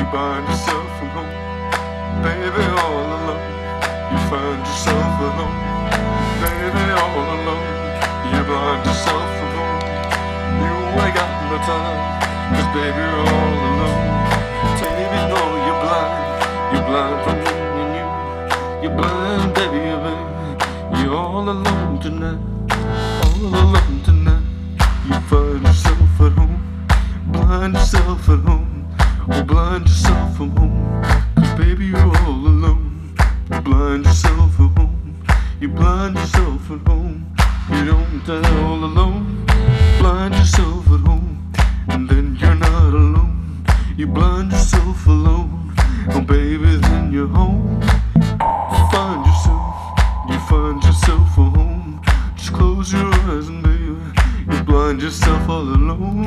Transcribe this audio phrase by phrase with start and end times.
[0.00, 1.28] you find yourself home.
[2.24, 3.44] Baby, all alone,
[4.10, 5.56] you find yourself at home.
[6.40, 7.68] Baby, all alone,
[8.32, 9.76] you blind yourself home.
[10.64, 10.72] You
[11.04, 12.00] ain't got no time,
[12.48, 14.08] cause baby, you're all alone.
[14.80, 16.16] Baby, no, you're blind,
[16.72, 18.06] you're blind from me and you.
[18.82, 22.40] You're blind, baby, baby, you're all alone tonight,
[23.20, 24.44] all alone tonight.
[25.06, 26.56] You find yourself at home,
[27.26, 28.69] blind yourself at home,
[29.46, 31.02] blind yourself from home.
[31.36, 33.14] Cause baby, you're all alone,
[33.64, 35.24] blind yourself home.
[35.60, 37.26] You blind yourself at home.
[37.70, 39.44] You don't die all alone.
[39.98, 41.52] Blind yourself at home.
[41.88, 43.64] And then you're not alone.
[43.96, 45.72] You blind yourself alone.
[46.12, 47.80] Oh, baby, then you're home.
[47.82, 49.70] You find yourself.
[50.28, 52.00] You find yourself home.
[52.36, 56.26] Just close your eyes and baby, you blind yourself all alone.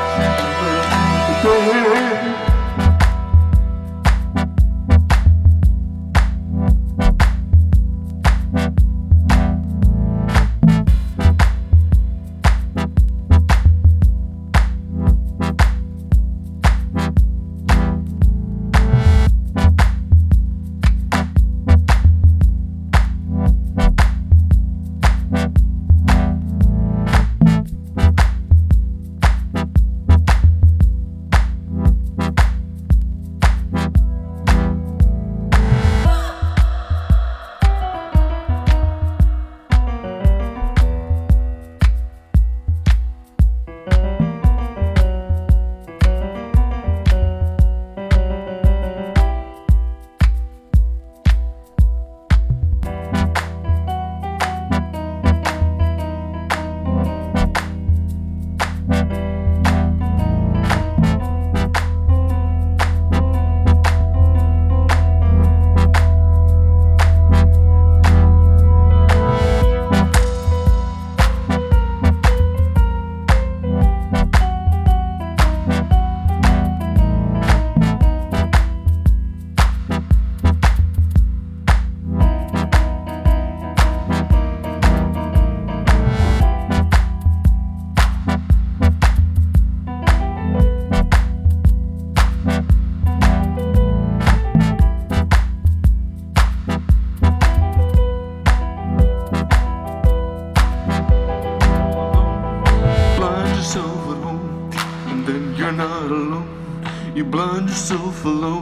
[108.23, 108.60] yourself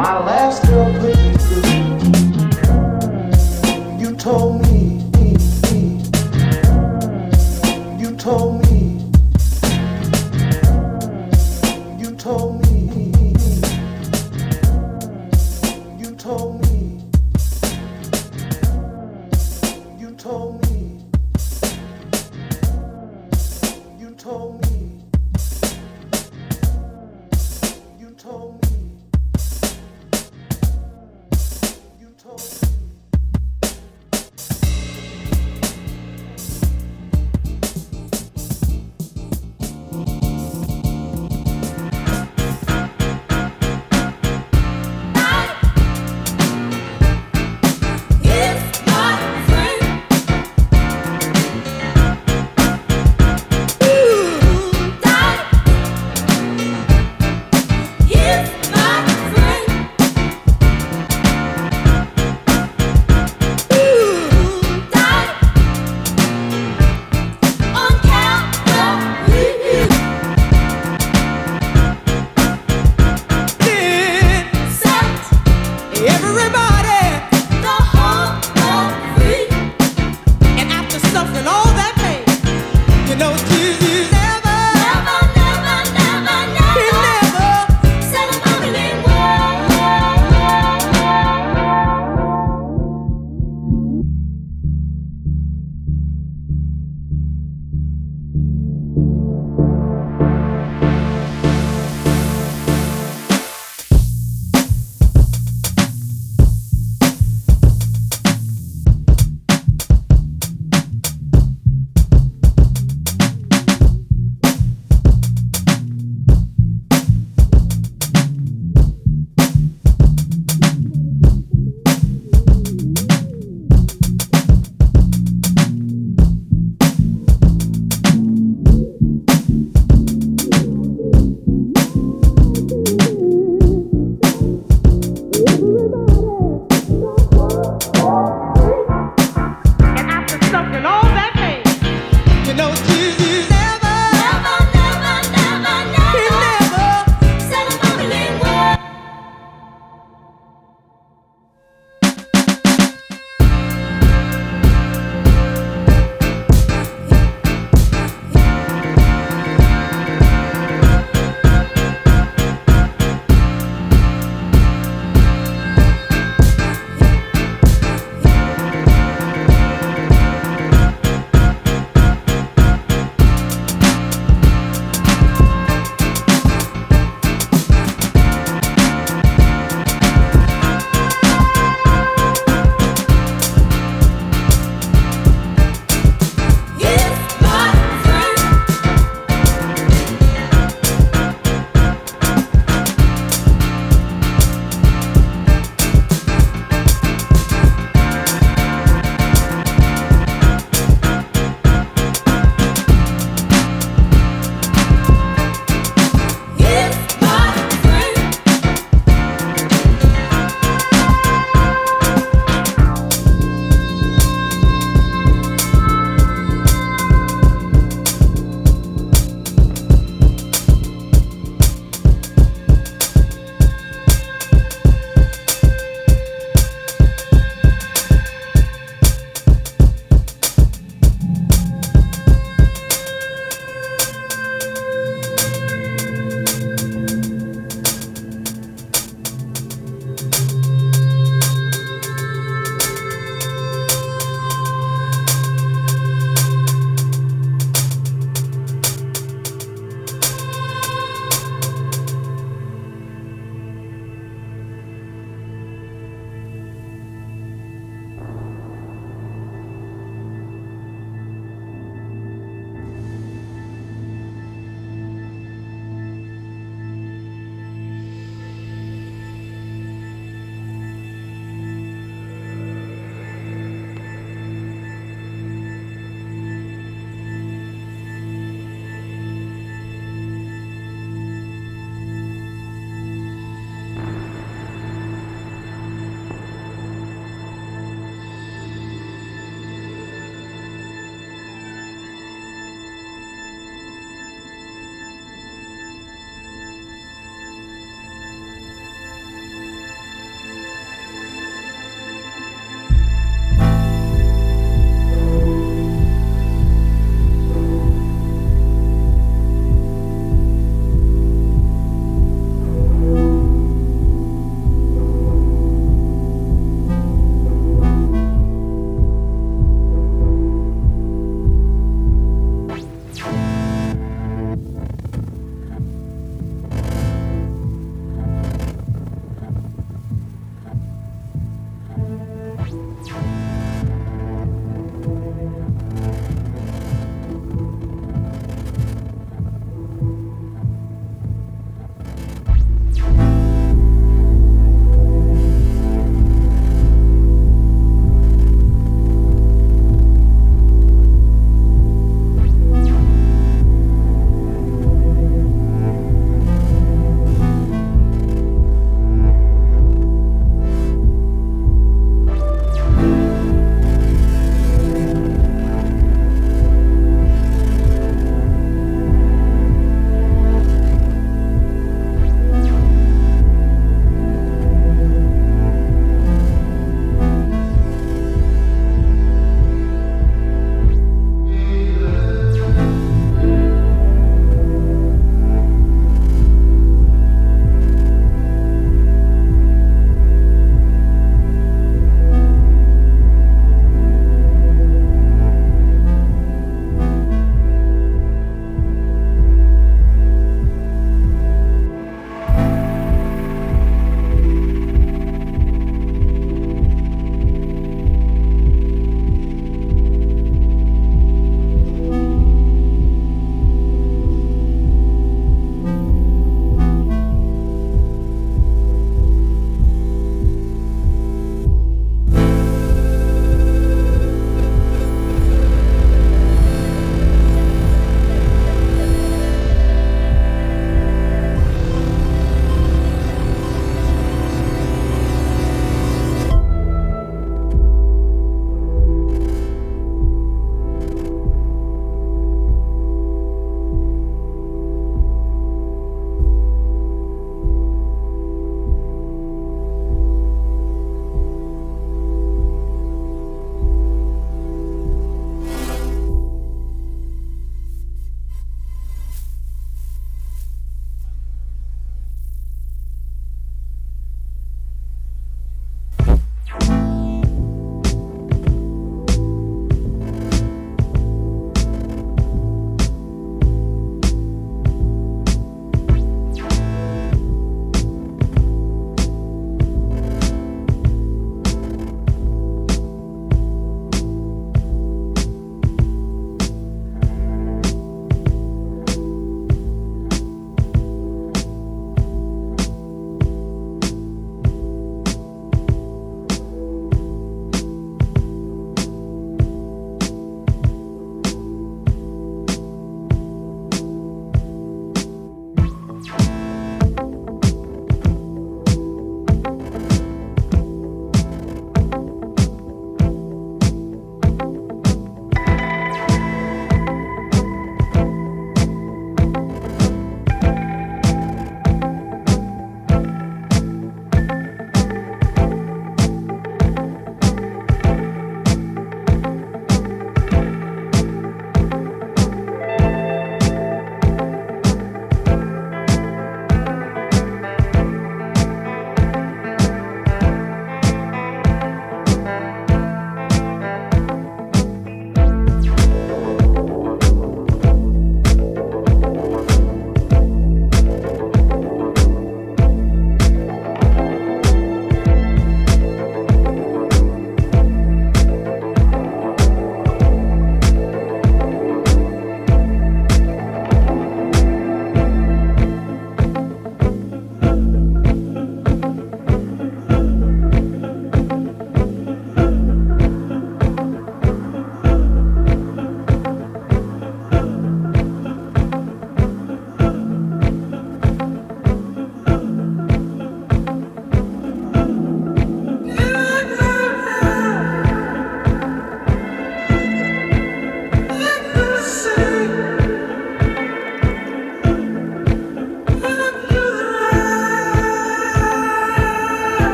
[0.00, 0.69] My last